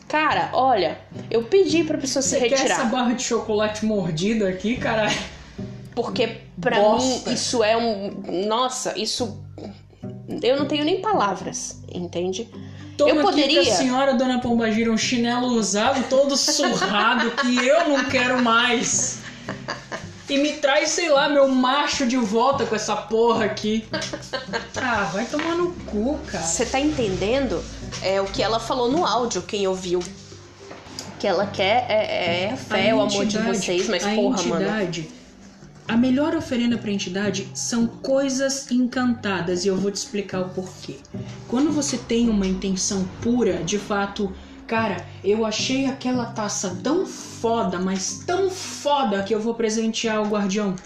[0.08, 0.98] Cara, olha,
[1.30, 2.60] eu pedi pra pessoa Você se retirar.
[2.60, 5.16] Quer essa barra de chocolate mordida aqui, caralho?
[5.94, 7.30] Porque pra Bosta.
[7.30, 8.46] mim isso é um.
[8.46, 9.42] Nossa, isso.
[10.42, 12.50] Eu não tenho nem palavras, entende?
[13.06, 13.60] Toma eu poderia.
[13.60, 19.20] Aqui a senhora Dona Pombagira um chinelo usado, todo surrado, que eu não quero mais.
[20.28, 23.84] E me traz, sei lá, meu macho de volta com essa porra aqui.
[24.76, 26.42] Ah, vai tomar no cu, cara.
[26.42, 27.62] Você tá entendendo?
[28.02, 30.00] É o que ela falou no áudio, quem ouviu.
[31.20, 35.00] Que ela quer é, é a fé, a o amor de vocês, mas porra, entidade,
[35.02, 35.21] mano
[35.86, 40.48] a melhor oferenda para a entidade são coisas encantadas e eu vou te explicar o
[40.50, 40.96] porquê.
[41.48, 44.32] Quando você tem uma intenção pura, de fato,
[44.66, 50.28] cara, eu achei aquela taça tão foda, mas tão foda que eu vou presentear o
[50.28, 50.76] guardião.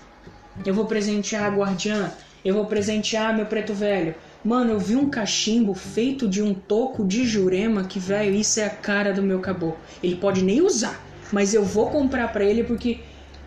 [0.64, 2.10] Eu vou presentear a guardiã,
[2.44, 4.14] eu vou presentear meu preto velho.
[4.42, 8.64] Mano, eu vi um cachimbo feito de um toco de jurema que, velho, isso é
[8.64, 9.78] a cara do meu caboclo.
[10.02, 13.00] Ele pode nem usar, mas eu vou comprar para ele porque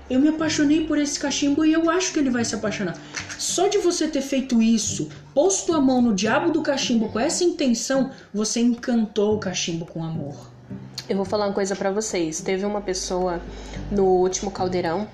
[0.09, 2.97] eu me apaixonei por esse cachimbo e eu acho que ele vai se apaixonar.
[3.37, 7.43] Só de você ter feito isso, posto a mão no diabo do cachimbo com essa
[7.43, 10.51] intenção, você encantou o cachimbo com amor.
[11.07, 12.39] Eu vou falar uma coisa para vocês.
[12.41, 13.41] Teve uma pessoa
[13.91, 15.07] no último caldeirão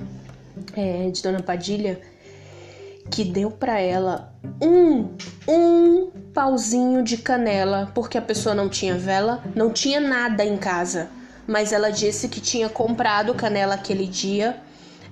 [0.76, 2.02] é, de Dona Padilha
[3.10, 5.10] que deu para ela um
[5.48, 11.10] um pauzinho de canela porque a pessoa não tinha vela, não tinha nada em casa,
[11.46, 14.60] mas ela disse que tinha comprado canela aquele dia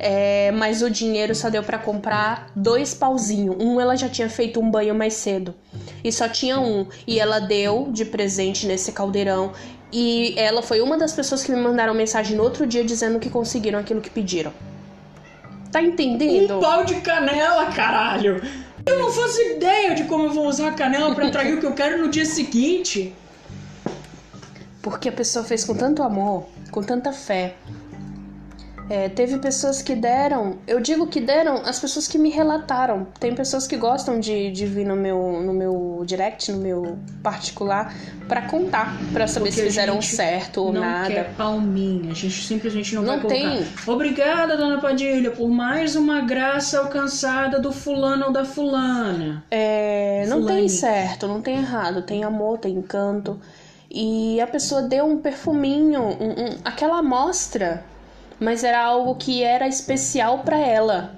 [0.05, 3.55] é, mas o dinheiro só deu para comprar dois pauzinhos.
[3.57, 5.55] Um ela já tinha feito um banho mais cedo
[6.03, 6.85] e só tinha um.
[7.07, 9.53] E ela deu de presente nesse caldeirão.
[9.93, 13.29] E ela foi uma das pessoas que me mandaram mensagem no outro dia dizendo que
[13.29, 14.51] conseguiram aquilo que pediram.
[15.71, 16.57] Tá entendendo?
[16.57, 18.41] Um pau de canela, caralho!
[18.85, 21.65] Eu não faço ideia de como eu vou usar a canela para atrair o que
[21.65, 23.15] eu quero no dia seguinte.
[24.81, 27.55] Porque a pessoa fez com tanto amor, com tanta fé,
[28.93, 33.07] é, teve pessoas que deram, eu digo que deram as pessoas que me relataram.
[33.19, 37.91] Tem pessoas que gostam de, de vir no meu, no meu direct, no meu particular,
[38.27, 41.07] para contar, para saber Porque se fizeram certo ou não nada.
[41.07, 43.49] Quer palminha, a gente simplesmente não, não vai tem.
[43.49, 43.91] Colocar.
[43.91, 49.43] Obrigada, dona Padilha, por mais uma graça alcançada do fulano ou da fulana.
[49.49, 53.41] É, não tem certo, não tem errado, tem amor, tem encanto.
[53.89, 57.83] E a pessoa deu um perfuminho, um, um, aquela amostra
[58.43, 61.15] mas era algo que era especial para ela,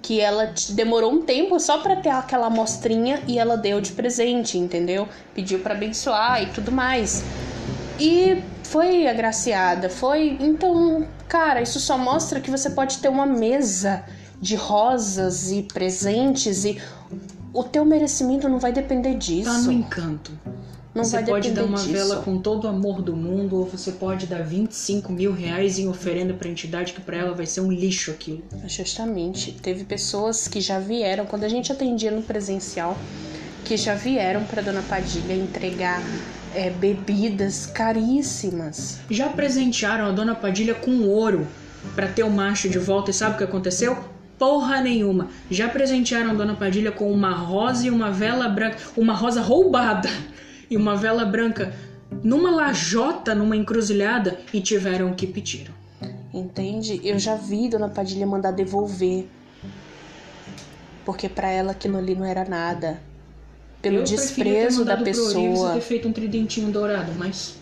[0.00, 4.56] que ela demorou um tempo só para ter aquela amostrinha e ela deu de presente,
[4.56, 5.08] entendeu?
[5.34, 7.24] Pediu para abençoar e tudo mais.
[7.98, 10.36] E foi agraciada, foi.
[10.40, 14.04] Então, cara, isso só mostra que você pode ter uma mesa
[14.40, 16.80] de rosas e presentes e
[17.52, 19.50] o teu merecimento não vai depender disso.
[19.50, 20.32] Tá no encanto.
[20.98, 21.92] Não você pode dar uma disso.
[21.92, 25.88] vela com todo o amor do mundo, ou você pode dar 25 mil reais em
[25.88, 28.42] oferenda pra entidade, que para ela vai ser um lixo aquilo.
[28.66, 29.52] Justamente.
[29.52, 32.98] Teve pessoas que já vieram, quando a gente atendia no presencial,
[33.64, 36.02] que já vieram para Dona Padilha entregar
[36.52, 38.98] é, bebidas caríssimas.
[39.08, 41.46] Já presentearam a Dona Padilha com ouro
[41.94, 43.96] para ter o macho de volta e sabe o que aconteceu?
[44.36, 45.28] Porra nenhuma.
[45.48, 50.08] Já presentearam a Dona Padilha com uma rosa e uma vela branca, uma rosa roubada
[50.70, 51.74] e uma vela branca
[52.22, 55.72] numa lajota, numa encruzilhada e tiveram o que pediram.
[56.32, 57.00] Entende?
[57.02, 59.26] Eu já vi Dona Padilha mandar devolver.
[61.04, 63.00] Porque para ela aquilo ali não era nada.
[63.80, 65.70] pelo Eu desprezo da pessoa.
[65.70, 67.56] e ter feito um tridentinho dourado, mas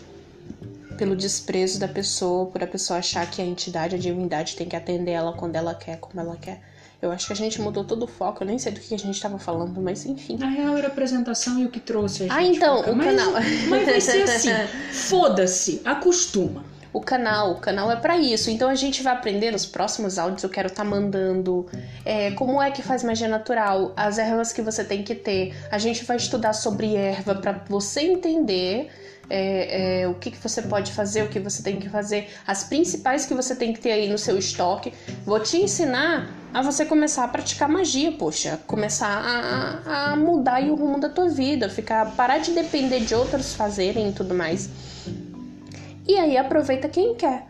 [0.97, 4.75] pelo desprezo da pessoa, por a pessoa achar que a entidade, a divindade tem que
[4.75, 6.59] atender ela quando ela quer, como ela quer.
[7.01, 8.97] Eu acho que a gente mudou todo o foco, eu nem sei do que a
[8.97, 10.35] gente tava falando, mas enfim.
[10.37, 12.35] na real era a apresentação e o que trouxe a gente.
[12.35, 13.33] Ah, então, o mas, canal.
[13.69, 14.49] Mas vai ser assim.
[14.91, 16.65] Foda-se, acostuma.
[16.91, 18.49] O canal, o canal é pra isso.
[18.49, 20.41] Então a gente vai aprender nos próximos áudios.
[20.41, 21.67] Eu quero estar mandando
[22.03, 25.55] é, como é que faz magia natural, as ervas que você tem que ter.
[25.69, 28.89] A gente vai estudar sobre erva pra você entender
[29.29, 32.63] é, é, o que, que você pode fazer, o que você tem que fazer, as
[32.63, 34.93] principais que você tem que ter aí no seu estoque.
[35.25, 40.75] Vou te ensinar a você começar a praticar magia, poxa, começar a, a- mudar o
[40.75, 44.69] rumo da tua vida, ficar parar de depender de outros fazerem e tudo mais.
[46.07, 47.47] E aí aproveita quem quer.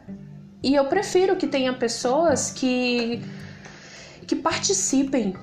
[0.62, 3.22] E eu prefiro que tenha pessoas que
[4.26, 5.34] que participem,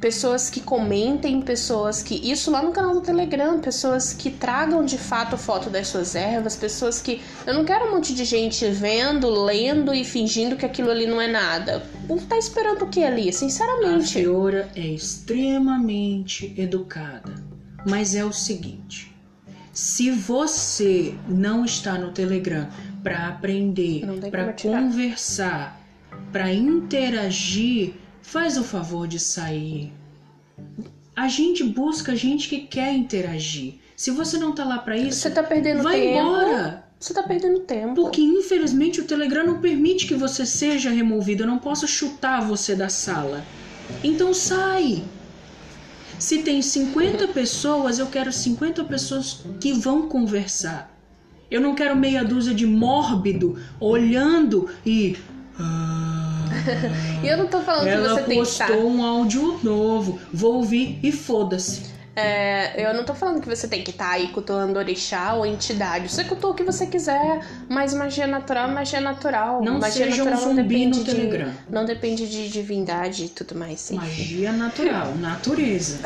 [0.00, 4.96] pessoas que comentem, pessoas que isso lá no canal do Telegram, pessoas que tragam de
[4.96, 9.28] fato foto das suas ervas, pessoas que eu não quero um monte de gente vendo,
[9.28, 11.82] lendo e fingindo que aquilo ali não é nada.
[12.08, 14.14] Não tá esperando o que ali, A sinceramente.
[14.14, 17.34] Fiora é extremamente educada.
[17.86, 19.14] Mas é o seguinte:
[19.72, 22.68] se você não está no Telegram
[23.02, 25.80] para aprender, para conversar,
[26.32, 27.94] para interagir,
[28.32, 29.92] faz o favor de sair.
[31.16, 33.74] A gente busca gente que quer interagir.
[33.96, 36.18] Se você não tá lá para isso, Você tá perdendo vai tempo.
[36.18, 36.84] embora.
[37.00, 37.94] Você tá perdendo tempo.
[37.94, 41.42] Porque infelizmente o Telegram não permite que você seja removido.
[41.42, 43.44] Eu não posso chutar você da sala.
[44.04, 45.02] Então sai.
[46.18, 50.92] Se tem 50 pessoas, eu quero 50 pessoas que vão conversar.
[51.50, 55.16] Eu não quero meia dúzia de mórbido olhando e.
[55.58, 56.27] "Ah,
[57.22, 58.66] E eu não tô falando que ela você tem que estar.
[58.66, 60.20] postou um áudio novo.
[60.32, 61.98] Vou ouvir e foda-se.
[62.20, 66.10] É, eu não tô falando que você tem que estar aí cultuando orixá ou entidade.
[66.10, 69.62] Você cultua o que você quiser, mas magia natural é magia natural.
[69.62, 71.52] Não magia seja um natural não zumbi no depende de, Telegram.
[71.70, 73.78] Não depende de divindade e tudo mais.
[73.78, 73.94] sim.
[73.94, 76.00] Magia natural, natureza.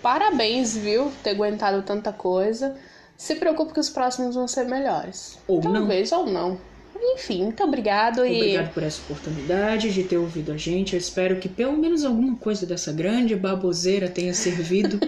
[0.00, 1.12] Parabéns, viu?
[1.22, 2.74] Ter aguentado tanta coisa.
[3.18, 5.38] Se preocupe que os próximos vão ser melhores.
[5.46, 5.72] Ou não.
[5.74, 6.58] Talvez ou não.
[7.00, 8.36] Enfim, muito obrigado e.
[8.36, 10.94] Obrigado por essa oportunidade de ter ouvido a gente.
[10.94, 14.98] Eu espero que pelo menos alguma coisa dessa grande baboseira tenha servido,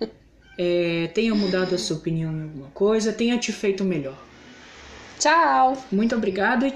[0.58, 4.16] é, tenha mudado a sua opinião em alguma coisa, tenha te feito melhor.
[5.18, 5.76] Tchau!
[5.90, 6.70] Muito obrigado e